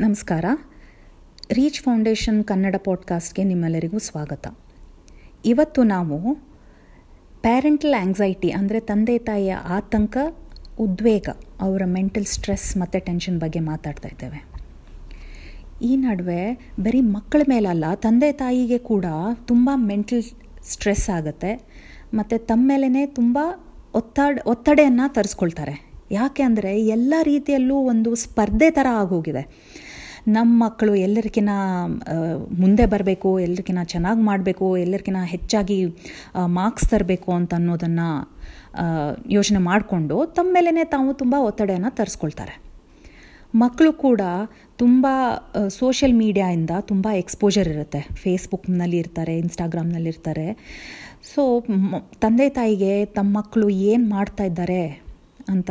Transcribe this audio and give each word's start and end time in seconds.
ನಮಸ್ಕಾರ. 0.00 0.44
Reach 1.52 1.82
foundation 1.82 2.44
Kannada 2.44 2.74
ಪಾಡ್ಕಾಸ್ಟ್ಗೆ 2.84 3.44
ನಿಮ್ಮೆಲ್ಲರಿಗೂ 3.44 3.98
ಸ್ವಾಗತ. 3.98 4.46
ಇವತ್ತು 5.44 5.82
ನಾವು 5.82 6.34
ಪ್ಯಾರೆಂಟಲ್ 7.42 7.94
ಆ್ಯಂಗ್ಸೈಟಿ 7.94 8.50
ಅಂದರೆ 8.50 8.80
ತಂದೆ 8.80 9.18
ತಾಯಿಯ 9.18 9.54
ಆತಂಕ, 9.54 10.16
ಉದ್ವೇಗ, 10.78 11.28
ಅವರ 11.60 11.82
ಮೆಂಟಲ್ 11.86 12.24
ಸ್ಟ್ರೆಸ್ 12.24 12.76
ಮತ್ತು 12.76 13.04
ಟೆನ್ಷನ್ 13.04 13.40
ಬಗ್ಗೆ 13.40 13.60
ಮಾತಾಡ್ತಾ 13.60 14.08
ಇದ್ದೇವೆ. 14.12 14.40
ಈ 15.82 15.96
ನಡುವೆ 15.96 16.72
ಬರೀ 16.80 17.00
ಮಕ್ಕಳ 17.00 17.42
ಮೇಲಲ್ಲ, 17.48 17.84
ತಂದೆ 17.94 18.32
ತಾಯಿಗೆ 18.32 18.78
ಕೂಡ 18.78 19.04
ತುಂಬ 19.46 19.70
ಮೆಂಟಲ್ 19.74 20.22
ಸ್ಟ್ರೆಸ್ 20.62 21.10
ಆಗುತ್ತೆ. 21.10 21.68
ಮತ್ತು 22.14 22.46
ತಮ್ಮ 22.46 22.68
ಮೇಲೇ 22.68 23.06
ತುಂಬ 23.06 23.38
ಒತ್ತಡ, 23.94 24.38
ಒತ್ತಡೆಯನ್ನು 24.46 25.12
ತರಿಸ್ಕೊಳ್ತಾರೆ. 25.12 25.90
ಯಾಕೆ 26.12 26.42
ಅಂದರೆ 26.42 26.82
ಎಲ್ಲ 26.86 27.14
ರೀತಿಯಲ್ಲೂ 27.22 27.76
ಒಂದು 27.76 28.14
ಸ್ಪರ್ಧೆ 28.14 28.70
ಥರ 28.70 28.86
ಆಗೋಗಿದೆ. 28.92 29.70
ನಮ್ಮ 30.28 30.64
ಮಕ್ಕಳು 30.64 30.94
ಎಲ್ಲರಿಗಿನ 30.94 31.50
ಮುಂದೆ 32.58 32.86
ಬರಬೇಕು 32.86 33.40
ಎಲ್ಲರಿಗಿನ 33.40 33.78
ಚೆನ್ನಾಗಿ 33.82 34.22
ಮಾಡಬೇಕು 34.22 34.76
ಎಲ್ಲರಿಗಿನ 34.76 35.16
ಹೆಚ್ಚಾಗಿ 35.24 35.84
ಮಾರ್ಕ್ಸ್ 36.46 36.90
ತರಬೇಕು 36.90 37.32
ಅಂತ 37.32 37.54
ಅನ್ನೋದನ್ನು 37.54 38.08
ಯೋಚನೆ 39.28 39.58
ಮಾಡಿಕೊಂಡು 39.58 40.26
ತಮ್ಮ 40.26 40.50
ಮೇಲೇ 40.54 40.84
ತಾವು 40.84 41.14
ತುಂಬ 41.14 41.34
ಒತ್ತಡೆಯನ್ನು 41.38 41.96
ತರಿಸ್ಕೊಳ್ತಾರೆ. 41.96 42.70
ಮಕ್ಕಳು 43.54 43.92
ಕೂಡ 43.92 44.20
ತುಂಬ 44.78 45.06
ಸೋಷಿಯಲ್ 45.68 46.14
ಮೀಡಿಯಾಯಿಂದ 46.14 46.70
ತುಂಬ 46.80 47.06
ಎಕ್ಸ್ಪೋಜರ್ 47.12 47.68
ಇರುತ್ತೆ. 47.68 48.00
ಫೇಸ್ಬುಕ್ನಲ್ಲಿ 48.00 48.98
ಇರ್ತಾರೆ 48.98 49.38
ಇನ್ಸ್ಟಾಗ್ರಾಮ್ನಲ್ಲಿ 49.38 50.08
ಇರ್ತಾರೆ. 50.08 50.46
ಸೊ 51.34 51.64
ತಂದೆ 52.20 52.48
ತಾಯಿಗೆ 52.48 53.04
ತಮ್ಮ 53.04 53.36
ಮಕ್ಕಳು 53.38 53.68
ಏನು 53.70 54.08
ಮಾಡ್ತಾ 54.08 54.44
ಇದ್ದಾರೆ 54.44 54.82
ಅಂತ 55.48 55.70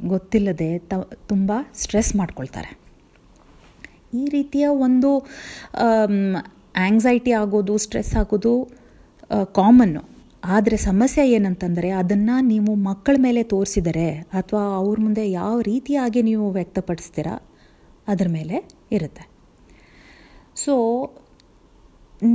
ಗೊತ್ತಿಲ್ಲದೆ 0.00 0.78
ತ, 0.78 0.94
ತುಂಬ 1.28 1.52
ಸ್ಟ್ರೆಸ್ 1.74 2.16
ಮಾಡ್ಕೊಳ್ತಾರೆ. 2.16 2.87
ಈ 4.20 4.24
ರೀತಿಯ 4.36 4.66
ಒಂದು 4.86 5.10
ಆಂಗ್ಸೈಟಿ 6.86 7.32
ಆಗೋದು 7.42 7.74
ಸ್ಟ್ರೆಸ್ 7.84 8.12
ಆಗೋದು 8.22 8.52
ಕಾಮನ್ನು 9.58 10.02
ಆದರೆ 10.54 10.76
ಸಮಸ್ಯೆ 10.88 11.22
ಏನಂತಂದರೆ 11.36 11.88
ಅದನ್ನು 12.00 12.34
ನೀವು 12.50 12.72
ಮಕ್ಕಳ 12.88 13.14
ಮೇಲೆ 13.26 13.40
ತೋರಿಸಿದರೆ 13.52 14.08
ಅಥವಾ 14.38 14.62
ಅವ್ರ 14.80 14.96
ಮುಂದೆ 15.04 15.24
ಯಾವ 15.30 15.54
ರೀತಿಯಾಗಿ 15.70 16.20
ನೀವು 16.28 16.46
ವ್ಯಕ್ತಪಡಿಸ್ತೀರಾ, 16.58 17.34
ಅದರ 18.12 18.28
ಮೇಲೆ 18.36 18.56
ಇರುತ್ತೆ. 18.96 19.24
ಸೊ 20.62 20.74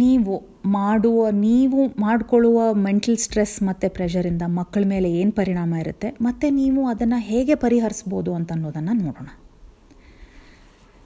ನೀವು 0.02 0.34
ಮಾಡುವ, 0.76 1.22
ನೀವು 1.48 1.80
ಮಾಡಿಕೊಳ್ಳುವ 2.04 2.60
ಮೆಂಟಲ್ 2.88 3.18
ಸ್ಟ್ರೆಸ್ 3.26 3.56
ಮತ್ತು 3.70 3.88
ಪ್ರೆಷರಿಂದ 3.98 4.44
ಮಕ್ಕಳ 4.60 4.84
ಮೇಲೆ 4.94 5.10
ಏನು 5.22 5.34
ಪರಿಣಾಮ 5.40 5.74
ಇರುತ್ತೆ, 5.84 6.10
ಮತ್ತು 6.28 6.50
ನೀವು 6.60 6.84
ಅದನ್ನು 6.94 7.20
ಹೇಗೆ 7.30 7.56
ಪರಿಹರಿಸ್ಬೋದು 7.66 8.34
ಅಂತ 8.40 8.52
ಅನ್ನೋದನ್ನು 8.58 8.96
ನೋಡೋಣ. 9.06 9.30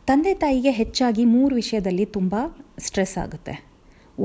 ತಂದೆ 0.09 0.31
ತಾಯಿಗೆ 0.41 0.71
ಹೆಚ್ಚಾಗಿ 0.77 1.23
ಮೂರು 1.33 1.53
ವಿಷಯದಲ್ಲಿ 1.59 2.05
ತುಂಬ 2.17 2.35
ಸ್ಟ್ರೆಸ್ 2.85 3.15
ಆಗುತ್ತೆ. 3.23 3.53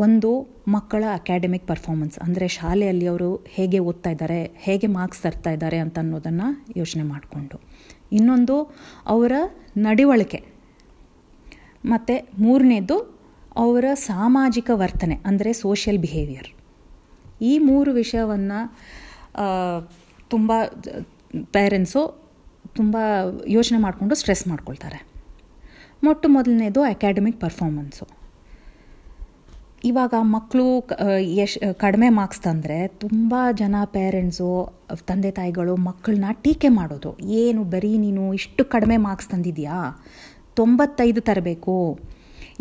ಒಂದು, 0.05 0.31
ಮಕ್ಕಳ 0.75 1.03
ಅಕಾಡೆಮಿಕ್ 1.19 1.67
ಪರ್ಫಾರ್ಮೆನ್ಸ್, 1.71 2.17
ಅಂದರೆ 2.25 2.47
ಶಾಲೆಯಲ್ಲಿ 2.57 3.07
ಅವರು 3.13 3.31
ಹೇಗೆ 3.57 3.79
ಓದ್ತಾ 3.89 4.11
ಇದ್ದಾರೆ, 4.15 4.39
ಹೇಗೆ 4.67 4.89
ಮಾರ್ಕ್ಸ್ 4.97 5.23
ತರ್ತಾ 5.25 5.51
ಇದ್ದಾರೆ 5.57 5.79
ಅಂತ 5.85 5.97
ಅನ್ನೋದನ್ನು 6.05 6.49
ಯೋಚನೆ 6.81 7.05
ಮಾಡಿಕೊಂಡು. 7.11 7.59
ಇನ್ನೊಂದು, 8.19 8.57
ಅವರ 9.15 9.33
ನಡವಳಿಕೆ. 9.87 10.41
ಮತ್ತು 11.93 12.17
ಮೂರನೇದು, 12.45 12.99
ಅವರ 13.65 13.87
ಸಾಮಾಜಿಕ 14.09 14.71
ವರ್ತನೆ, 14.83 15.17
ಅಂದರೆ 15.31 15.53
ಸೋಷಿಯಲ್ 15.65 16.01
ಬಿಹೇವಿಯರ್ 16.07 16.51
ಈ 17.51 17.55
ಮೂರು 17.71 17.93
ವಿಷಯವನ್ನು 18.03 18.61
ತುಂಬ 20.35 20.53
ಪೇರೆಂಟ್ಸು 21.57 22.03
ತುಂಬ 22.79 22.97
ಯೋಚನೆ 23.59 23.81
ಮಾಡಿಕೊಂಡು 23.87 24.15
ಸ್ಟ್ರೆಸ್ 24.21 24.45
ಮಾಡ್ಕೊಳ್ತಾರೆ. 24.53 24.99
ಮೊಟ್ಟ 26.07 26.27
ಮೊದಲನೇದು 26.37 26.81
ಅಕಾಡೆಮಿಕ್ 26.93 27.39
ಪರ್ಫಾರ್ಮೆನ್ಸು 27.43 28.05
ಇವಾಗ 29.91 30.15
ಮಕ್ಕಳು 30.35 30.67
ಎಶ್ 31.45 31.55
ಕಡಿಮೆ 31.83 32.09
ಮಾರ್ಕ್ಸ್ 32.17 32.43
ತಂದರೆ 32.47 32.79
ತುಂಬ 33.03 33.35
ಜನ 33.61 33.77
ಪೇರೆಂಟ್ಸು 33.95 34.49
ತಂದೆ 35.09 35.31
ತಾಯಿಗಳು 35.39 35.75
ಮಕ್ಕಳನ್ನ 35.87 36.31
ಟೀಕೆ 36.45 36.71
ಮಾಡೋದು. 36.79 37.11
ಏನು 37.43 37.63
ಬರೀ 37.75 37.93
ನೀನು 38.05 38.25
ಇಷ್ಟು 38.39 38.65
ಕಡಿಮೆ 38.75 38.97
ಮಾರ್ಕ್ಸ್ 39.07 39.31
ತಂದಿದೆಯಾ? 39.33 39.79
ತೊಂಬತ್ತೈದು 40.61 41.23
ತರಬೇಕು. 41.29 41.77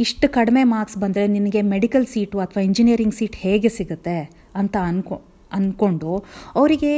ಇಷ್ಟು 0.05 0.27
ಕಡಿಮೆ 0.37 0.63
ಮಾರ್ಕ್ಸ್ 0.73 0.97
ಬಂದರೆ 1.03 1.25
ನಿನಗೆ 1.35 1.61
ಮೆಡಿಕಲ್ 1.73 2.07
ಸೀಟು 2.13 2.39
ಅಥವಾ 2.45 2.63
ಇಂಜಿನಿಯರಿಂಗ್ 2.69 3.17
ಸೀಟ್ 3.19 3.37
ಹೇಗೆ 3.45 3.71
ಸಿಗುತ್ತೆ 3.77 4.17
ಅಂತ 4.61 4.75
ಅನ್ಕೊ 4.91 5.17
ಅಂದ್ಕೊಂಡು 5.57 6.11
ಅವರಿಗೆ 6.59 6.93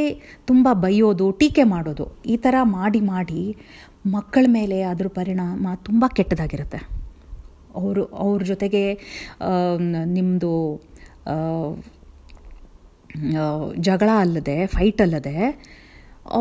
ತುಂಬ 0.49 0.67
ಬೈಯೋದು, 0.83 1.27
ಟೀಕೆ 1.39 1.63
ಮಾಡೋದು. 1.71 2.05
ಈ 2.33 2.35
ಥರ 2.37 2.55
ಮಾಡಿ 2.77 3.01
ಮಾಡಿ 3.13 3.41
ಮಕ್ಕಳ 4.15 4.45
ಮೇಲೆ 4.57 4.77
ಅದ್ರ 4.91 5.07
ಪರಿಣಾಮ 5.17 5.67
ತುಂಬ 5.87 6.05
ಕೆಟ್ಟದಾಗಿರುತ್ತೆ. 6.17 6.79
ಅವರು, 7.79 8.03
ಅವ್ರ 8.23 8.39
ಜೊತೆಗೆ 8.51 8.83
ನಿಮ್ಮದು 10.17 10.53
ಜಗಳ 13.87 14.09
ಅಲ್ಲದೆ 14.23 14.57
ಫೈಟ್ 14.75 15.01
ಅಲ್ಲದೆ, 15.05 15.37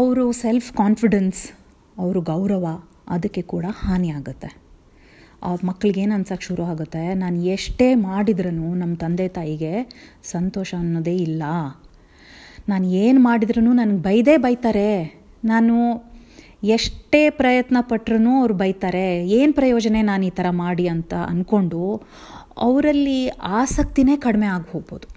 ಅವರು 0.00 0.24
ಸೆಲ್ಫ್ 0.42 0.70
ಕಾನ್ಫಿಡೆನ್ಸ್ 0.80 1.40
ಅವರು 2.02 2.20
ಗೌರವ 2.32 2.66
ಅದಕ್ಕೆ 3.16 3.42
ಕೂಡ 3.52 3.64
ಹಾನಿ 3.84 4.10
ಆಗುತ್ತೆ. 4.18 4.50
ಆ 5.46 5.48
ಮಕ್ಕಳಿಗೆ 5.68 6.00
ಏನು 6.02 6.14
ಅನ್ಸೋಕ್ಕೆ 6.16 6.46
ಶುರು 6.48 6.62
ಆಗುತ್ತೆ? 6.72 7.02
ನಾನು 7.22 7.38
ಎಷ್ಟೇ 7.54 7.88
ಮಾಡಿದ್ರೂ 8.08 8.50
ನಮ್ಮ 8.82 8.92
ತಂದೆ 9.04 9.26
ತಾಯಿಗೆ 9.38 9.72
ಸಂತೋಷ 10.34 10.70
ಅನ್ನೋದೇ 10.82 11.14
ಇಲ್ಲ. 11.26 11.42
ನಾನು 12.70 12.86
ಏನು 13.04 13.20
ಮಾಡಿದ್ರೂ 13.28 13.60
ನನಗೆ 13.80 14.00
ಬೈದೇ 14.08 14.36
ಬೈತಾರೆ. 14.46 14.90
ನಾನು 15.52 15.76
ಎಷ್ಟೇ 16.62 17.30
ಪ್ರಯತ್ನ 17.30 17.76
ಪಟ್ರೂ 17.80 18.38
ಅವ್ರು 18.40 18.54
ಬೈತಾರೆ, 18.54 19.26
ಏನು 19.26 19.52
ಪ್ರಯೋಜನ 19.52 19.96
ನಾನು 20.02 20.24
ಈ 20.24 20.30
ಥರ 20.30 20.46
ಮಾಡಿ? 20.50 20.88
ಅಂತ 20.88 21.14
ಅಂದ್ಕೊಂಡು 21.14 22.02
ಅವರಲ್ಲಿ 22.58 23.28
ಆಸಕ್ತಿನೇ 23.28 24.16
ಕಡಿಮೆ 24.16 24.46
ಆಗಿ 24.46 24.72
ಹೋಗ್ಬೋದು. 24.72 25.08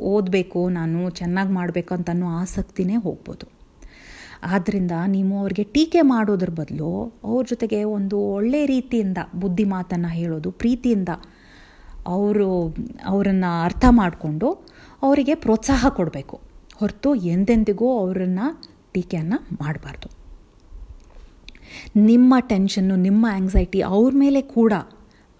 ಓದಬೇಕು, 0.00 0.68
ನಾನು 0.68 1.10
ಚೆನ್ನಾಗಿ 1.10 1.52
ಮಾಡಬೇಕು 1.52 1.94
ಅಂತ 1.94 2.10
ಅನ್ನೋ 2.10 2.26
ಆಸಕ್ತಿನೇ 2.26 2.96
ಹೋಗ್ಬೋದು. 2.96 3.46
ಆದ್ದರಿಂದ 4.42 4.90
ನೀವು 5.06 5.38
ಅವ್ರಿಗೆ 5.38 5.64
ಟೀಕೆ 5.64 6.00
ಮಾಡೋದ್ರ 6.00 6.50
ಬದಲು 6.50 7.14
ಅವ್ರ 7.24 7.46
ಜೊತೆಗೆ 7.48 7.84
ಒಂದು 7.84 8.18
ಒಳ್ಳೆ 8.18 8.66
ರೀತಿಯಿಂದ 8.66 9.18
ಬುದ್ಧಿ 9.34 9.64
ಮಾತನ್ನು 9.64 10.08
ಹೇಳೋದು, 10.08 10.50
ಪ್ರೀತಿಯಿಂದ 10.50 11.08
ಅವರು 12.06 12.68
ಅವರನ್ನು 13.04 13.64
ಅರ್ಥ 13.64 13.84
ಮಾಡಿಕೊಂಡು 13.90 14.50
ಅವರಿಗೆ 15.02 15.34
ಪ್ರೋತ್ಸಾಹ 15.34 15.88
ಕೊಡಬೇಕು. 15.88 16.40
ಹೊರತು 16.76 17.14
ಎಂದೆಂದಿಗೂ 17.14 17.98
ಅವರನ್ನು 17.98 18.62
ಟೀಕೆಯನ್ನು 18.92 19.40
ಮಾಡಬಾರ್ದು. 19.62 20.15
ನಿಮ್ಮ 22.10 22.34
ಟೆನ್ಷನ್ನು 22.50 22.96
ನಿಮ್ಮ 23.06 23.24
ಆ್ಯಂಗ್ಸೈಟಿ 23.36 23.80
ಅವ್ರ 23.94 24.12
ಮೇಲೆ 24.24 24.42
ಕೂಡ 24.56 24.72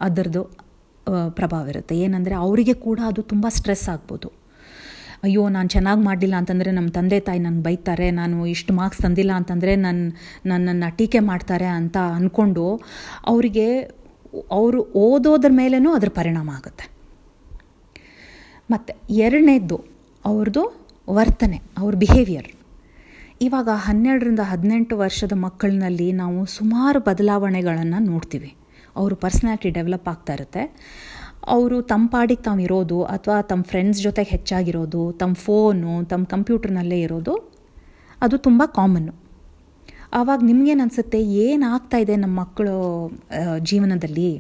ಅದರದ್ದು 0.07 0.43
ಪ್ರಭಾವ 1.39 1.65
ಇರುತ್ತೆ. 1.73 1.95
ಏನಂದರೆ 2.05 2.35
ಅವರಿಗೆ 2.45 2.75
ಕೂಡ 2.87 3.01
ಅದು 3.11 3.21
ತುಂಬ 3.33 3.47
ಸ್ಟ್ರೆಸ್ 3.57 3.87
ಆಗ್ಬೋದು. 3.93 4.29
ಅಯ್ಯೋ, 5.27 5.43
ನಾನು 5.57 5.69
ಚೆನ್ನಾಗಿ 5.75 6.03
ಮಾಡಲಿಲ್ಲ 6.07 6.37
ಅಂತಂದರೆ 6.41 6.71
ನಮ್ಮ 6.79 6.89
ತಂದೆ 6.97 7.19
ತಾಯಿ 7.27 7.41
ನನಗೆ 7.45 7.63
ಬೈತಾರೆ, 7.67 8.09
ನಾನು 8.21 8.37
ಇಷ್ಟು 8.55 8.73
ಮಾರ್ಕ್ಸ್ 8.79 9.01
ತಂದಿಲ್ಲ 9.05 9.33
ಅಂತಂದರೆ 9.41 9.73
ನನ್ನ 9.85 10.03
ನನ್ನನ್ನು 10.53 10.89
ಟೀಕೆ 10.99 11.21
ಮಾಡ್ತಾರೆ 11.31 11.69
ಅಂತ 11.79 11.97
ಅಂದ್ಕೊಂಡು 12.17 12.65
ಅವರಿಗೆ 13.33 13.69
ಅವರು 14.59 14.81
ಓದೋದ್ರ 15.05 15.51
ಮೇಲೂ 15.61 15.91
ಅದ್ರ 15.99 16.11
ಪರಿಣಾಮ 16.19 16.51
ಆಗುತ್ತೆ. 16.59 16.87
ಮತ್ತು 18.73 18.93
ಎರಡನೇದ್ದು 19.27 19.79
ಅವ್ರದ್ದು 20.25 20.63
ವರ್ತನೆ, 21.09 21.59
ಅವ್ರ 21.81 21.93
ಬಿಹೇವಿಯರ್ 22.05 22.49
ಇವಾಗ 23.45 23.71
ಹನ್ನೆರಡರಿಂದ 23.87 24.43
ಹದಿನೆಂಟು 24.51 24.95
ವರ್ಷದ 25.03 25.35
ಮಕ್ಕಳಿನಲ್ಲಿ 25.47 26.07
ನಾವು 26.21 26.39
ಸುಮಾರು 26.55 26.99
ಬದಲಾವಣೆಗಳನ್ನು 27.09 27.99
ನೋಡ್ತೀವಿ. 28.11 28.51
ಅವರು 28.97 29.15
ಪರ್ಸ್ನಾಲಿಟಿ 29.25 29.71
ಡೆವಲಪ್ 29.71 30.09
ಆಗ್ತಾ 30.13 30.35
ಇರುತ್ತೆ. 30.37 30.63
ಅವರು 31.55 31.77
ತಮ್ಮ 31.91 32.05
ಪಾಡಿಗೆ 32.15 32.43
ತಾವು 32.47 32.63
ಇರೋದು 32.67 32.99
ಅಥವಾ 33.15 33.37
ತಮ್ಮ 33.51 33.63
ಫ್ರೆಂಡ್ಸ್ 33.73 34.01
ಜೊತೆಗೆ 34.07 34.31
ಹೆಚ್ಚಾಗಿರೋದು 34.35 35.03
ತಮ್ಮ 35.21 35.35
ಫೋನು 35.45 35.93
ತಮ್ಮ 36.13 36.25
ಕಂಪ್ಯೂಟರ್ನಲ್ಲೇ 36.35 36.99
ಇರೋದು, 37.01 37.35
ಅದು 38.25 38.37
ತುಂಬ 38.47 38.63
ಕಾಮನ್ನು. 38.79 39.15
ಆವಾಗ 40.21 40.41
ನಿಮಗೇನು 40.51 40.83
ಅನಿಸುತ್ತೆ 40.87 41.21
ಏನಾಗ್ತಾ 41.47 41.99
ಇದೆ 42.05 42.17
ನಮ್ಮ 42.17 42.35
ಮಕ್ಕಳು 42.43 42.77
ಜೀವನದಲ್ಲಿ? 43.71 44.31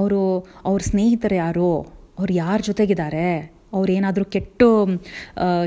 ಅವರು, 0.00 0.22
ಅವ್ರ 0.68 0.80
ಸ್ನೇಹಿತರು 0.90 1.36
ಯಾರು? 1.44 1.70
ಅವ್ರು 2.18 2.32
ಯಾರ 2.34 2.58
ಜೊತೆಗಿದ್ದಾರೆ? 2.70 3.26
ಅವ್ರು 3.76 3.90
ಏನಾದರೂ 3.98 4.24
ಕೆಟ್ಟ 4.34 4.62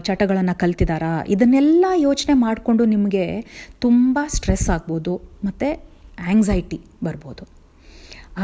ಚಟಗಳನ್ನು 0.07 0.55
ಕಲ್ತಿದ್ದಾರಾ 0.63 1.11
ಇದನ್ನೆಲ್ಲ 1.33 1.85
ಯೋಚನೆ 2.07 2.35
ಮಾಡಿಕೊಂಡು 2.45 2.83
ನಿಮಗೆ 2.95 3.25
ತುಂಬ 3.85 4.17
ಸ್ಟ್ರೆಸ್ 4.35 4.67
ಆಗ್ಬೋದು, 4.75 5.13
ಮತ್ತು 5.47 5.69
ಆ್ಯಂಗ್ಸೈಟಿ 6.27 6.79
ಬರ್ಬೋದು. 7.07 7.43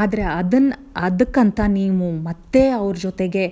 ಆದರೆ 0.02 0.24
ಅದನ್ನು 0.40 0.76
ಅದಕ್ಕಂತ 1.08 1.60
ನೀವು 1.80 2.08
ಮತ್ತೆ 2.28 2.62
ಅವ್ರ 2.82 2.94
ಜೊತೆಗೆ 3.06 3.44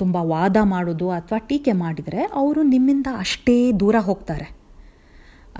ತುಂಬ 0.00 0.16
ವಾದ 0.32 0.56
ಮಾಡೋದು 0.72 1.08
ಅಥವಾ 1.18 1.38
ಟೀಕೆ 1.50 1.72
ಮಾಡಿದರೆ 1.82 2.20
ಅವರು 2.40 2.60
ನಿಮ್ಮಿಂದ 2.74 3.08
ಅಷ್ಟೇ 3.24 3.56
ದೂರ 3.82 3.96
ಹೋಗ್ತಾರೆ. 4.08 4.48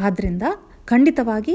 ಆದ್ದರಿಂದ 0.06 0.44
ಖಂಡಿತವಾಗಿ 0.92 1.54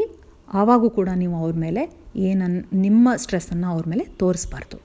ಆವಾಗೂ 0.62 0.88
ಕೂಡ 1.00 1.10
ನೀವು 1.22 1.36
ಅವ್ರ 1.42 1.56
ಮೇಲೆ 1.66 1.82
ಏನನ್, 2.30 2.56
ನಿಮ್ಮ 2.86 3.10
ಸ್ಟ್ರೆಸ್ಸನ್ನು 3.24 3.68
ಅವ್ರ 3.74 3.84
ಮೇಲೆ 3.92 4.06
ತೋರಿಸ್ಬಾರ್ದು. 4.22 4.78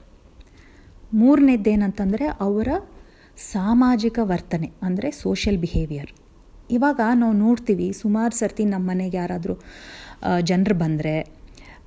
ಮೂರನೇದ್ದೇನಂತಂದರೆ 1.21 2.25
ಅವರ 2.47 2.69
ಸಾಮಾಜಿಕ 3.53 4.17
ವರ್ತನೆ, 4.31 4.67
ಅಂದರೆ 4.87 5.07
ಸೋಷಿಯಲ್ 5.23 5.57
ಬಿಹೇವಿಯರ್ 5.63 6.11
ಇವಾಗ 6.75 6.99
ನಾವು 7.21 7.33
ನೋಡ್ತೀವಿ, 7.45 7.87
ಸುಮಾರು 8.01 8.35
ಸರ್ತಿ 8.41 8.63
ನಮ್ಮ 8.73 8.89
ಮನೆಗೆ 8.91 9.17
ಯಾರಾದರೂ 9.21 9.55
ಜನರು 10.49 10.75
ಬಂದರೆ 10.83 11.15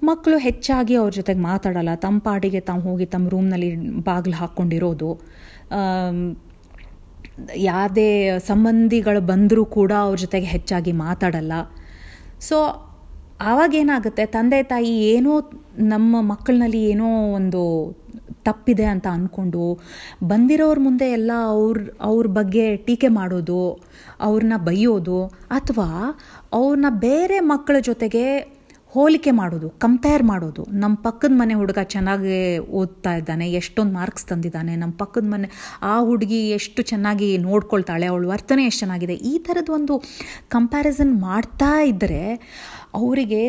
ಮಕ್ಕಳು 0.09 0.37
ಹೆಚ್ಚಾಗಿ 0.47 0.95
ಅವ್ರ 1.03 1.12
ಜೊತೆಗೆ 1.19 1.41
ಮಾತಾಡಲ್ಲ 1.50 1.93
ತಮ್ಮ 2.05 2.19
ಪಾಡಿಗೆ 2.27 2.61
ತಾವು 2.69 2.83
ಹೋಗಿ 2.89 3.06
ತಮ್ಮ 3.15 3.29
ರೂಮ್ನಲ್ಲಿ 3.35 3.71
ಬಾಗಿಲು 4.09 4.37
ಹಾಕ್ಕೊಂಡಿರೋದು. 4.41 5.11
ಯಾವುದೇ 7.71 8.11
ಸಂಬಂಧಿಗಳು 8.50 9.21
ಬಂದರೂ 9.33 9.65
ಕೂಡ 9.79 9.93
ಅವ್ರ 10.06 10.19
ಜೊತೆಗೆ 10.25 10.49
ಹೆಚ್ಚಾಗಿ 10.55 10.93
ಮಾತಾಡಲ್ಲ. 11.06 11.53
ಸೊ 12.49 12.59
ಆವಾಗೇನಾಗುತ್ತೆ 13.50 14.25
ತಂದೆ 14.37 14.61
ತಾಯಿ 14.73 14.93
ಏನೋ 15.15 15.33
ನಮ್ಮ 15.95 16.21
ಮಕ್ಕಳಲ್ಲಿ 16.33 16.81
ಏನೋ 16.93 17.09
ಒಂದು 17.39 17.62
ತಪ್ಪಿದೆ 18.49 18.87
ಅಂತ 18.95 19.06
ಅಂದ್ಕೊಂಡು 19.17 19.65
ಬಂದಿರೋರ 20.33 20.79
ಮುಂದೆ 20.89 21.09
ಎಲ್ಲ 21.19 21.33
ಅವ್ರ 21.55 21.79
ಅವ್ರ 22.11 22.27
ಬಗ್ಗೆ 22.39 22.67
ಟೀಕೆ 22.87 23.11
ಮಾಡೋದು 23.21 23.62
ಅವ್ರನ್ನ 24.29 24.59
ಬೈಯೋದು 24.69 25.19
ಅಥವಾ 25.59 25.89
ಅವ್ರನ್ನ 26.59 26.91
ಬೇರೆ 27.09 27.39
ಮಕ್ಕಳ 27.55 27.77
ಜೊತೆಗೆ 27.91 28.25
ಹೋಲಿಕೆ 28.95 29.33
ಮಾಡೋದು 29.39 29.69
ಕಂಪೇರ್ 29.85 30.23
ಮಾಡೋದು. 30.31 30.62
ನಮ್ಮ 30.83 30.95
ಪಕ್ಕದ 31.06 31.33
ಮನೆ 31.41 31.55
ಹುಡುಗ 31.61 31.81
ಚೆನ್ನಾಗಿ 31.95 32.37
ಓದ್ತಾ 32.81 33.12
ಇದ್ದಾನೆ, 33.19 33.47
ಎಷ್ಟೊಂದು 33.59 33.93
ಮಾರ್ಕ್ಸ್ 33.99 34.25
ತಂದಿದ್ದಾನೆ 34.31 34.73
ನಮ್ಮ 34.83 34.95
ಪಕ್ಕದ 35.03 35.27
ಮನೆ 35.33 35.49
ಆ 35.91 35.95
ಹುಡುಗಿ 36.09 36.41
ಎಷ್ಟು 36.59 36.83
ಚೆನ್ನಾಗಿ 36.93 37.29
ನೋಡ್ಕೊಳ್ತಾಳೆ, 37.49 38.06
ಅವಳ 38.12 38.27
ವರ್ತನೆ 38.33 38.62
ಎಷ್ಟು 38.69 38.81
ಚೆನ್ನಾಗಿದೆ, 38.85 39.17
ಈ 39.33 39.35
ಥರದ 39.49 39.71
ಒಂದು 39.79 39.97
ಕಂಪ್ಯಾರಿಸನ್ 40.56 41.12
ಮಾಡ್ತಾ 41.27 41.73
ಇದ್ದರೆ 41.91 42.23
ಅವರಿಗೆ, 43.00 43.43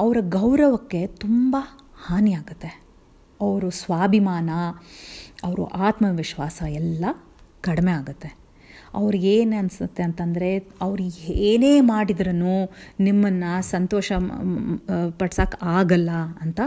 ಅವರ 0.00 0.18
ಗೌರವಕ್ಕೆ 0.38 1.02
ತುಂಬ 1.24 1.56
ಹಾನಿಯಾಗುತ್ತೆ. 2.06 2.70
ಅವರು 3.40 3.70
ಸ್ವಾಭಿಮಾನ, 3.70 4.50
ಅವರು 5.44 5.64
ಆತ್ಮವಿಶ್ವಾಸ 5.64 6.62
ಎಲ್ಲ 6.68 7.04
ಕಡಿಮೆ 7.60 7.92
ಆಗುತ್ತೆ. 7.92 8.30
ಅವ್ರಿಗೇನು 8.94 9.58
ಅನಿಸುತ್ತೆ 9.58 10.02
ಅಂತಂದರೆ, 10.02 10.50
ಅವ್ರು 10.82 11.02
ಏನೇ 11.28 11.80
ಮಾಡಿದ್ರೂ 11.80 12.32
ನಿಮ್ಮನ್ನು 13.00 13.50
ಸಂತೋಷ 13.70 14.12
ಪಡ್ಸೋಕೆ 15.18 15.58
ಆಗಲ್ಲ 15.62 16.10
ಅಂತ 16.40 16.60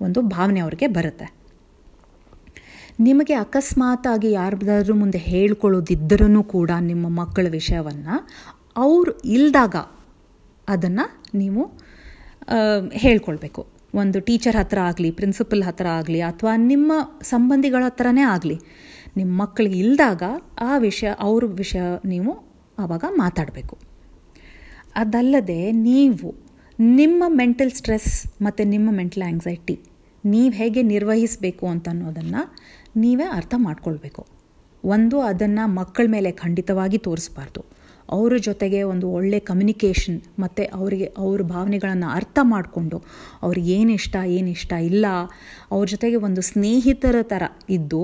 ಒಂದು 0.00 0.22
ಭಾವನೆ 0.22 0.60
ಅವ್ರಿಗೆ 0.60 0.86
ಬರುತ್ತೆ. 0.86 1.26
ನಿಮಗೆ 3.00 3.34
ಅಕಸ್ಮಾತಾಗಿ 3.34 4.30
ಯಾರ್ದಾದ್ರೂ 4.32 4.94
ಮುಂದೆ 4.94 5.18
ಹೇಳ್ಕೊಳ್ಳೋದಿದ್ದರೂ 5.18 6.42
ಕೂಡ 6.42 6.70
ನಿಮ್ಮ 6.80 7.06
ಮಕ್ಕಳ 7.20 7.46
ವಿಷಯವನ್ನು 7.50 8.14
ಅವರು 8.76 9.12
ಇಲ್ದಾಗ 9.24 9.76
ಅದನ್ನು 10.68 11.04
ನೀವು 11.34 11.62
ಹೇಳ್ಕೊಳ್ಬೇಕು. 12.92 13.62
ಒಂದು 13.94 14.20
ಟೀಚರ್ 14.20 14.56
ಹತ್ರ 14.56 14.78
ಆಗಲಿ, 14.78 15.10
ಪ್ರಿನ್ಸಿಪಲ್ 15.10 15.62
ಹತ್ರ 15.62 15.86
ಆಗಲಿ, 15.86 16.20
ಅಥವಾ 16.20 16.56
ನಿಮ್ಮ 16.56 16.92
ಸಂಬಂಧಿಗಳ 17.22 17.82
ಹತ್ರನೇ 17.86 18.22
ಆಗಲಿ, 18.22 18.60
ನಿಮ್ಮ 19.16 19.42
ಮಕ್ಕಳಿಗೆ 19.42 19.78
ಇಲ್ಲದಾಗ 19.78 20.22
ಆ 20.60 20.76
ವಿಷಯ, 20.76 21.08
ಅವ್ರ 21.18 21.44
ವಿಷಯ 21.44 21.80
ನೀವು 22.04 22.32
ಆವಾಗ 22.78 23.04
ಮಾತಾಡಬೇಕು. 23.08 23.78
ಅದಲ್ಲದೆ 24.94 25.72
ನೀವು 25.72 26.34
ನಿಮ್ಮ 26.78 27.24
ಮೆಂಟಲ್ 27.26 27.70
ಸ್ಟ್ರೆಸ್ 27.70 28.42
ಮತ್ತು 28.42 28.64
ನಿಮ್ಮ 28.64 28.90
ಮೆಂಟಲ್ 28.90 29.22
ಆ್ಯಂಗ್ಸೈಟಿ 29.22 29.76
ನೀವು 30.24 30.50
ಹೇಗೆ 30.50 30.82
ನಿರ್ವಹಿಸಬೇಕು 30.82 31.66
ಅಂತ 31.66 31.88
ಅನ್ನೋದನ್ನು 31.88 32.42
ನೀವೇ 32.96 33.24
ಅರ್ಥ 33.24 33.54
ಮಾಡ್ಕೊಳ್ಬೇಕು. 33.56 34.26
ಒಂದು 34.84 35.20
ಅದನ್ನು 35.20 35.74
ಮಕ್ಕಳ 35.74 36.04
ಮೇಲೆ 36.08 36.32
ಖಂಡಿತವಾಗಿ 36.32 36.98
ತೋರಿಸ್ಬಾರ್ದು. 36.98 37.77
ಅವರ 38.16 38.34
ಜೊತೆಗೆ 38.46 38.80
ಒಂದು 38.92 39.06
ಒಳ್ಳೆ 39.16 39.38
ಕಮ್ಯುನಿಕೇಷನ್ 39.50 40.18
ಮತ್ತು 40.42 40.64
ಅವರಿಗೆ 40.78 41.06
ಅವ್ರ 41.22 41.42
ಭಾವನೆಗಳನ್ನು 41.54 42.08
ಅರ್ಥ 42.18 42.38
ಮಾಡಿಕೊಂಡು 42.52 42.98
ಅವ್ರಿಗೆ 43.44 43.70
ಏನು 43.78 43.92
ಇಷ್ಟ 44.00 44.16
ಏನು 44.36 44.50
ಇಷ್ಟ 44.56 44.72
ಇಲ್ಲ, 44.90 45.06
ಅವ್ರ 45.74 45.84
ಜೊತೆಗೆ 45.94 46.18
ಒಂದು 46.28 46.42
ಸ್ನೇಹಿತರ 46.50 47.16
ಥರ 47.32 47.42
ಇದ್ದು 47.76 48.02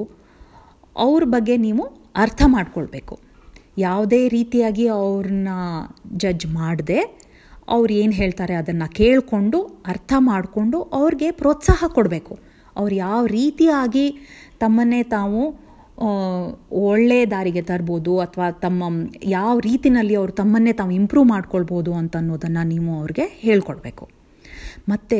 ಅವ್ರ 0.97 1.23
ಬಗ್ಗೆ 1.35 1.56
ನೀವು 1.67 1.85
ಅರ್ಥ 2.25 2.43
ಮಾಡ್ಕೊಳ್ಬೇಕು. 2.56 3.15
ಯಾವುದೇ 3.79 4.23
ರೀತಿಯಾಗಿ 4.37 4.85
ಅವ್ರನ್ನ 4.99 5.49
ಜಡ್ಜ್ 6.23 6.47
ಮಾಡದೆ 6.59 6.99
ಅವ್ರು 7.75 7.93
ಏನು 8.01 8.15
ಹೇಳ್ತಾರೆ 8.21 8.55
ಅದನ್ನು 8.62 8.89
ಕೇಳಿಕೊಂಡು 9.01 9.59
ಅರ್ಥ 9.93 10.12
ಮಾಡಿಕೊಂಡು 10.31 10.79
ಅವ್ರಿಗೆ 10.99 11.29
ಪ್ರೋತ್ಸಾಹ 11.41 11.85
ಕೊಡಬೇಕು. 11.97 12.35
ಅವ್ರು 12.77 12.95
ಯಾವ 13.06 13.21
ರೀತಿಯಾಗಿ 13.39 14.06
ತಮ್ಮನ್ನೇ 14.62 15.01
ತಾವು 15.17 15.43
ಒಳ್ಳೆಯ 16.70 17.26
ದಾರಿಗೆ 17.26 17.62
ತರ್ಬೋದು 17.62 18.19
ಅಥವಾ 18.19 18.50
ತಮ್ಮ, 18.50 18.85
ಯಾವ 19.25 19.58
ರೀತಿನಲ್ಲಿ 19.58 20.14
ಅವರು 20.14 20.32
ತಮ್ಮನ್ನೇ 20.32 20.73
ತಾವು 20.73 20.91
ಇಂಪ್ರೂವ್ 20.91 21.29
ಮಾಡ್ಕೊಳ್ಬೋದು 21.29 21.94
ಅಂತ 21.94 22.17
ಅನ್ನೋದನ್ನು 22.17 22.69
ನೀವು 22.69 22.99
ಅವ್ರಿಗೆ 22.99 23.23
ಹೇಳ್ಕೊಡ್ಬೇಕು. 23.23 24.08
ಮತ್ತು 24.88 25.19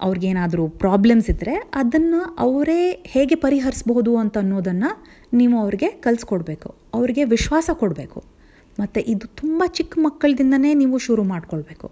ಅವ್ರಿಗೇನಾದರೂ 0.00 0.68
ಪ್ರಾಬ್ಲಮ್ಸ್ 0.68 1.30
ಇದ್ದರೆ 1.30 1.54
ಅದನ್ನು 1.74 2.36
ಅವರೇ 2.38 3.02
ಹೇಗೆ 3.06 3.34
ಪರಿಹರಿಸ್ಬೋದು 3.34 4.16
ಅಂತ 4.16 4.38
ಅನ್ನೋದನ್ನು 4.38 4.90
ನೀವು 5.32 5.60
ಅವ್ರಿಗೆ 5.60 5.88
ಕಲಿಸ್ಕೊಡ್ಬೇಕು. 5.88 6.74
ಅವ್ರಿಗೆ 6.94 7.24
ವಿಶ್ವಾಸ 7.24 7.70
ಕೊಡಬೇಕು. 7.72 8.24
ಮತ್ತು 8.80 9.00
ಇದು 9.00 9.26
ತುಂಬ 9.26 9.62
ಚಿಕ್ಕ 9.66 9.94
ಮಕ್ಕಳಿಂದನೇ 9.98 10.74
ನೀವು 10.74 10.98
ಶುರು 10.98 11.22
ಮಾಡ್ಕೊಳ್ಬೇಕು. 11.22 11.90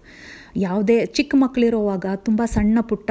ಯಾವುದೇ 0.56 1.06
ಚಿಕ್ಕ 1.06 1.35
ಮಕ್ಕಳಿರೋವಾಗ 1.38 2.06
ತುಂಬ 2.15 2.43
ಸಣ್ಣ 2.47 2.79
ಪುಟ್ಟ 2.81 3.11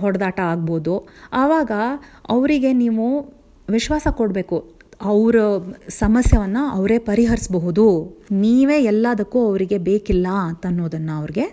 ಹೊಡೆದಾಟ 0.00 0.40
ಆಗ್ಬೋದು. 0.40 1.08
ಆವಾಗ 1.32 1.72
ಅವರಿಗೆ 2.28 2.72
ನೀವು 2.72 3.34
ವಿಶ್ವಾಸ 3.68 4.06
ಕೊಡಬೇಕು. 4.18 4.56
ಅವರ 5.10 5.36
ಸಮಸ್ಯೆಯನ್ನು 6.02 6.62
ಅವರೇ 6.76 6.98
ಪರಿಹರಿಸಬಹುದು. 7.08 7.86
ನೀವೇ 8.42 8.76
ಎಲ್ಲದಕ್ಕೂ 8.92 9.38
ಅವರಿಗೆ 9.50 9.78
ಬೇಕಿಲ್ಲ 9.88 10.26
ಅನ್ನೋದನ್ನು 10.68 11.12
ಅವ್ರಿಗೆ 11.20 11.46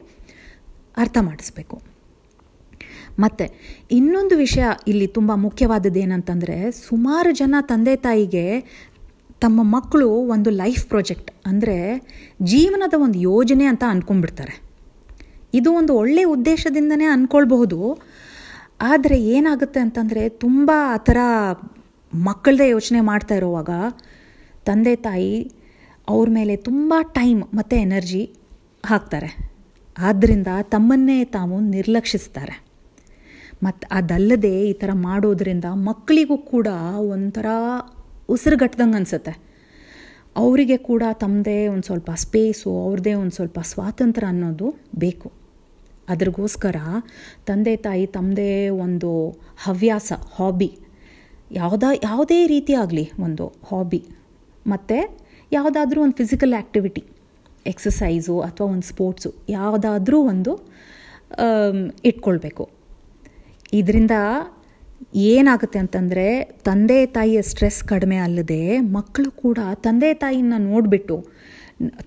ಅರ್ಥ 1.04 1.18
ಮಾಡಿಸ್ಬೇಕು. 1.28 1.78
ಮತ್ತು 3.24 3.46
ಇನ್ನೊಂದು 3.98 4.36
ವಿಷಯ 4.44 4.66
ಇಲ್ಲಿ 4.92 5.08
ತುಂಬ 5.18 5.32
ಮುಖ್ಯವಾದದ್ದು 5.46 6.00
ಏನಂತಂದರೆ 6.06 6.58
ಸುಮಾರು 6.86 7.32
ಜನ 7.42 7.56
ತಂದೆ 7.72 7.96
ತಾಯಿಗೆ 8.06 8.46
ತಮ್ಮ 9.44 9.60
ಮಕ್ಕಳು 9.76 10.08
ಒಂದು 10.36 10.50
ಲೈಫ್ 10.62 10.84
ಪ್ರಾಜೆಕ್ಟ್, 10.92 11.32
ಅಂದರೆ 11.50 11.78
ಜೀವನದ 12.52 12.96
ಒಂದು 13.06 13.18
ಯೋಜನೆ 13.30 13.66
ಅಂತ 13.72 13.84
ಅಂದ್ಕೊಂಡ್ಬಿಡ್ತಾರೆ 13.94 14.56
ಇದು 15.60 15.70
ಒಂದು 15.80 15.94
ಒಳ್ಳೆಯ 16.02 16.26
ಉದ್ದೇಶದಿಂದನೇ 16.36 17.08
ಅಂದ್ಕೊಳ್ಬಹುದು 17.16 17.80
ಆದರೆ 18.92 19.18
ಏನಾಗುತ್ತೆ 19.36 19.80
ಅಂತಂದರೆ 19.86 20.22
ತುಂಬ 20.44 20.72
ಆ 20.94 20.98
ಥರ 21.08 21.18
ಮಕ್ಕಳದೇ 22.14 22.70
ಯೋಚನೆ 22.70 23.02
ಮಾಡ್ತಾ 23.02 23.36
ಇರೋವಾಗ 23.36 23.70
ತಂದೆ 24.66 24.96
ತಾಯಿ 24.96 25.52
ಅವ್ರ 26.08 26.30
ಮೇಲೆ 26.32 26.56
ತುಂಬ 26.56 26.94
ಟೈಮ್ 27.02 27.44
ಮತ್ತು 27.54 27.76
ಎನರ್ಜಿ 27.76 28.32
ಹಾಕ್ತಾರೆ. 28.86 29.52
ಆದ್ದರಿಂದ 29.98 30.48
ತಮ್ಮನ್ನೇ 30.62 31.24
ತಾವು 31.26 31.60
ನಿರ್ಲಕ್ಷಿಸ್ತಾರೆ. 31.60 32.64
ಮತ್ತು 33.64 33.88
ಅದಲ್ಲದೆ 33.92 34.68
ಈ 34.70 34.74
ಥರ 34.74 34.90
ಮಾಡೋದರಿಂದ 34.94 35.66
ಮಕ್ಕಳಿಗೂ 35.66 36.38
ಕೂಡ 36.38 36.68
ಒಂಥರ 36.98 37.46
ಉಸಿರುಗಟ್ಟದಂಗೆ 38.30 38.96
ಅನಿಸುತ್ತೆ. 38.96 39.52
ಅವರಿಗೆ 40.36 40.78
ಕೂಡ 40.78 41.04
ತಮ್ಮದೇ 41.14 41.68
ಒಂದು 41.68 41.84
ಸ್ವಲ್ಪ 41.84 42.12
ಸ್ಪೇಸು 42.16 42.86
ಅವ್ರದ್ದೇ 42.86 43.14
ಒಂದು 43.14 43.32
ಸ್ವಲ್ಪ 43.32 43.60
ಸ್ವಾತಂತ್ರ್ಯ 43.60 44.28
ಅನ್ನೋದು 44.28 44.84
ಬೇಕು. 44.96 45.32
ಅದ್ರಗೋಸ್ಕರ 46.10 46.76
ತಂದೆ 47.46 47.76
ತಾಯಿ 47.76 48.06
ತಮ್ಮದೇ 48.06 48.70
ಒಂದು 48.70 49.30
ಹವ್ಯಾಸ 49.64 50.14
ಹಾಬಿ 50.36 50.80
ಯಾವುದ, 51.60 51.86
ಯಾವುದೇ 52.04 52.40
ರೀತಿ 52.54 52.74
ಆಗಲಿ 52.82 53.06
ಒಂದು 53.26 53.46
ಹಾಬಿ 53.70 54.02
ಮತ್ತು 54.74 54.98
ಯಾವುದಾದ್ರೂ 55.52 56.00
ಒಂದು 56.06 56.16
ಫಿಸಿಕಲ್ 56.22 56.54
ಆ್ಯಕ್ಟಿವಿಟಿ 56.60 57.04
ಎಕ್ಸಸೈಸು 57.72 58.36
ಅಥವಾ 58.48 58.68
ಒಂದು 58.74 58.86
ಸ್ಪೋರ್ಟ್ಸು 58.92 59.30
ಯಾವುದಾದ್ರೂ 59.50 60.18
ಒಂದು 60.32 60.54
ಇಟ್ಕೊಳ್ಬೇಕು. 62.10 62.64
ಇದರಿಂದ 63.80 64.16
ಏನಾಗುತ್ತೆ 65.32 65.78
ಅಂತಂದರೆ 65.84 66.26
ತಂದೆ 66.68 66.98
ತಾಯಿಯ 67.16 67.40
ಸ್ಟ್ರೆಸ್ 67.50 67.80
ಕಡಿಮೆ 67.92 68.18
ಅಲ್ಲದೆ 68.26 68.62
ಮಕ್ಕಳು 68.98 69.30
ಕೂಡ 69.44 69.60
ತಂದೆ 69.86 70.10
ತಾಯಿನ 70.24 70.58
ನೋಡಿಬಿಟ್ಟು, 70.72 71.16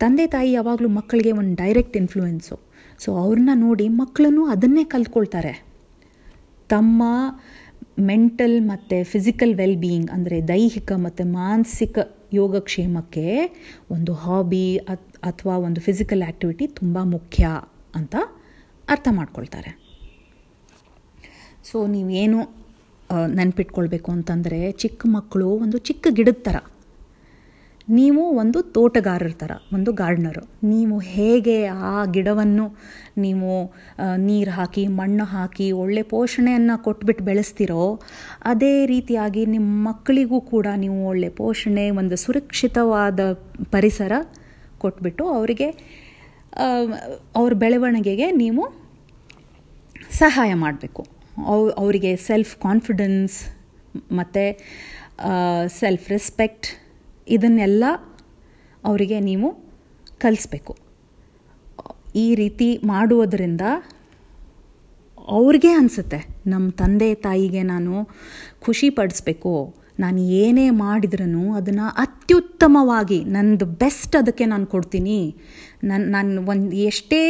ತಂದೆ 0.03 0.27
ತಾಯಿ 0.35 0.51
ಯಾವಾಗಲೂ 0.53 0.89
ಮಕ್ಕಳಿಗೆ 0.99 1.33
ಒಂದು 1.41 1.55
ಡೈರೆಕ್ಟ್ 1.63 1.97
ಇನ್ಫ್ಲೂಯೆನ್ಸು 2.03 2.57
ಸೊ 3.03 3.11
ಅವ್ರನ್ನ 3.23 3.53
ನೋಡಿ 3.65 3.87
ಮಕ್ಕಳನ್ನು 4.03 4.45
ಅದನ್ನೇ 4.55 4.85
ಕಲ್ತ್ಕೊಳ್ತಾರೆ. 4.95 5.55
ತಮ್ಮ 6.71 7.03
ಮೆಂಟಲ್ 7.99 8.57
ಮತ್ತು 8.69 9.05
ಫಿಸಿಕಲ್ 9.05 9.55
ವೆಲ್ 9.55 9.77
ಬೀಯಿಂಗ್ 9.77 10.11
ಅಂದರೆ 10.11 10.49
ದೈಹಿಕ 10.49 10.93
ಮತ್ತು 10.97 11.25
ಮಾನಸಿಕ 11.33 11.99
ಯೋಗಕ್ಷೇಮಕ್ಕೆ 12.33 13.27
ಒಂದು 13.91 14.15
ಹಾಬಿ 14.15 14.77
ಅಥವಾ 15.23 15.57
ಒಂದು 15.57 15.81
ಫಿಸಿಕಲ್ 15.81 16.23
ಆ್ಯಕ್ಟಿವಿಟಿ 16.23 16.67
ತುಂಬ 16.67 16.99
ಮುಖ್ಯ 17.05 17.45
ಅಂತ 17.95 18.15
ಅರ್ಥ 18.89 19.09
ಮಾಡ್ಕೊಳ್ತಾರೆ. 19.11 19.71
ಸೊ 21.65 21.87
ನೀವೇನು 21.87 22.41
ನೆನ್ಪಿಟ್ಕೊಳ್ಬೇಕು 23.35 24.13
ಅಂತಂದರೆ 24.13 24.73
ಚಿಕ್ಕ 24.73 25.07
ಮಕ್ಕಳು 25.09 25.49
ಒಂದು 25.57 25.79
ಚಿಕ್ಕ 25.79 26.07
ಗಿಡದ 26.11 26.41
ಥರ 26.43 26.57
ನೀವು 27.89 28.23
ಒಂದು 28.41 28.59
ತೋಟಗಾರರ 28.77 29.31
ಥರ 29.41 29.53
ಒಂದು 29.77 29.91
ಗಾರ್ಡ್ನರು 29.93 30.43
ನೀವು 30.69 30.99
ಹೇಗೆ 30.99 31.57
ಆ 31.89 32.05
ಗಿಡವನ್ನು 32.15 32.67
ನೀವು 33.25 33.51
ನೀರು 34.29 34.51
ಹಾಕಿ, 34.51 34.87
ಮಣ್ಣು 35.01 35.25
ಹಾಕಿ, 35.25 35.67
ಒಳ್ಳೆ 35.73 36.03
ಪೋಷಣೆಯನ್ನು 36.03 36.77
ಕೊಟ್ಬಿಟ್ಟು 36.85 37.25
ಬೆಳೆಸ್ತಿರೋ, 37.25 37.85
ಅದೇ 38.43 38.75
ರೀತಿಯಾಗಿ 38.87 39.43
ನಿಮ್ಮ 39.47 39.69
ಮಕ್ಕಳಿಗೂ 39.89 40.39
ಕೂಡ 40.53 40.67
ನೀವು 40.85 41.07
ಒಳ್ಳೆ 41.07 41.29
ಪೋಷಣೆ, 41.41 41.85
ಒಂದು 41.91 42.17
ಸುರಕ್ಷಿತವಾದ 42.17 43.21
ಪರಿಸರ 43.71 44.13
ಕೊಟ್ಬಿಟ್ಟು 44.79 45.27
ಅವರಿಗೆ 45.37 45.69
ಅವ್ರ 47.41 47.53
ಬೆಳವಣಿಗೆಗೆ 47.65 48.29
ನೀವು 48.43 48.65
ಸಹಾಯ 50.19 50.51
ಮಾಡಬೇಕು. 50.55 51.03
ಅವ್, 51.53 51.67
ಅವರಿಗೆ 51.83 52.11
ಸೆಲ್ಫ್ 52.29 52.55
ಕಾನ್ಫಿಡೆನ್ಸ್ 52.57 53.37
ಮತ್ತು 54.13 54.45
ಸೆಲ್ಫ್ 55.81 56.07
ರೆಸ್ಪೆಕ್ಟ್ 56.11 56.69
ಇದನ್ನೆಲ್ಲ 57.27 57.85
ಅವರಿಗೆ 58.85 59.19
ನೀವು 59.21 59.49
ಕಲಿಸ್ಬೇಕು. 60.23 60.73
ಈ 62.25 62.27
ರೀತಿ 62.35 62.69
ಮಾಡುವುದರಿಂದ 62.85 63.61
ಅವ್ರಿಗೆ 65.29 65.71
ಅನಿಸುತ್ತೆ 65.73 66.19
ನಮ್ಮ 66.47 66.67
ತಂದೆ 66.71 67.09
ತಾಯಿಗೆ 67.27 67.63
ನಾನು 67.63 67.95
ಖುಷಿ 68.65 68.89
ಪಡಿಸ್ಬೇಕು. 68.91 69.53
ನಾನು 70.03 70.21
ಏನೇ 70.43 70.67
ಮಾಡಿದ್ರೂ 70.71 71.43
ಅದನ್ನು 71.55 71.87
ಅತ್ಯುತ್ತಮವಾಗಿ, 72.05 73.19
ನಂದು 73.25 73.67
ಬೆಸ್ಟ್ 73.83 74.15
ಅದಕ್ಕೆ 74.17 74.45
ನಾನು 74.45 74.67
ಕೊಡ್ತೀನಿ. 74.67 75.19
ನನ್ನ 75.85 76.05
ನಾನು 76.15 76.43
ಒಂದು, 76.53 76.77
ಎಷ್ಟೇ 76.91 77.21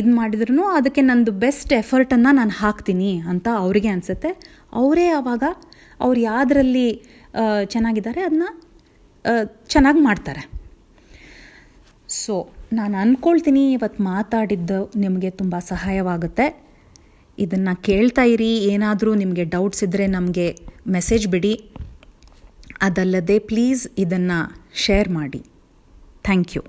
ಇದು 0.00 0.12
ಮಾಡಿದ್ರೂ 0.16 0.64
ಅದಕ್ಕೆ 0.78 1.02
ನಂದು 1.02 1.32
ಬೆಸ್ಟ್ 1.44 1.72
ಎಫರ್ಟನ್ನು 1.72 2.32
ನಾನು 2.36 2.54
ಹಾಕ್ತೀನಿ 2.62 3.12
ಅಂತ 3.32 3.48
ಅವರಿಗೆ 3.64 3.88
ಅನಿಸುತ್ತೆ. 3.88 4.32
ಅವರೇ 4.72 5.06
ಆವಾಗ 5.18 5.44
ಅವ್ರು 6.00 6.20
ಯಾವುದರಲ್ಲಿ 6.20 6.88
ಚೆನ್ನಾಗಿದ್ದಾರೆ 7.64 8.20
ಅದನ್ನ 8.28 8.48
ಚೆನ್ನಾಗಿ 9.72 10.00
ಮಾಡ್ತಾರೆ. 10.08 10.42
ಸೊ 12.22 12.34
ನಾನು 12.78 12.94
ಅಂದ್ಕೊಳ್ತೀನಿ 13.02 13.62
ಇವತ್ತು 13.72 14.00
ಮಾತಾಡಿದ್ದು 14.02 14.78
ನಿಮಗೆ 15.04 15.30
ತುಂಬ 15.40 15.54
ಸಹಾಯವಾಗುತ್ತೆ. 15.72 16.46
ಇದನ್ನು 17.44 17.74
ಕೇಳ್ತಾ 17.88 18.24
ಇರಿ, 18.34 18.50
ಏನಾದರೂ 18.74 19.10
ನಿಮಗೆ 19.22 19.44
ಡೌಟ್ಸ್ 19.54 19.84
ಇದ್ದರೆ 19.84 20.06
ನಮಗೆ 20.16 20.46
ಮೆಸೇಜ್ 20.96 21.26
ಬಿಡಿ. 21.34 21.54
ಅದಲ್ಲದೆ 22.86 23.38
ಪ್ಲೀಸ್ 23.50 23.82
ಇದನ್ನು 24.04 24.38
ಶೇರ್ 24.84 25.08
ಮಾಡಿ. 25.18 25.40
Thank 26.28 26.52
you 26.56 26.62